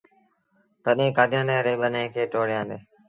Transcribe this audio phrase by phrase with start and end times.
[0.83, 2.77] تڏهيݩ ڪآديآنيآن ريٚݩ ٻنيآݩ کي ٽوڙيآندي۔